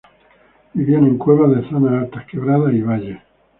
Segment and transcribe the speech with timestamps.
[0.73, 3.19] Vivian en cuevas de zonas altas, quebradas y valles.